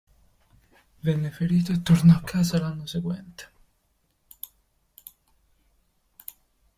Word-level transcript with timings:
Venne 1.01 1.29
ferito 1.29 1.71
e 1.71 1.83
tornò 1.83 2.13
a 2.15 2.21
casa 2.23 2.57
l'anno 2.57 2.87
seguente. 2.87 3.51